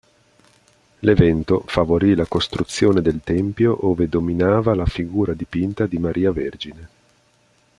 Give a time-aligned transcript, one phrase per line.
[1.01, 6.89] L'evento favorì la costruzione del tempio ove dominava la figura dipinta di Maria Vergine.